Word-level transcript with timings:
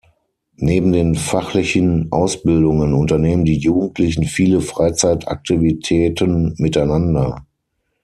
Neben 0.57 0.93
den 0.93 1.13
fachlichen 1.13 2.11
Ausbildungen 2.11 2.95
unternehmen 2.95 3.45
die 3.45 3.59
Jugendlichen 3.59 4.23
viele 4.23 4.59
Freizeitaktivitäten 4.59 6.55
miteinander. 6.57 7.45